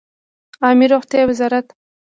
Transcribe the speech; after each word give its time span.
عامې 0.65 0.85
روغتیا 0.93 1.21
وزارت 1.27 1.65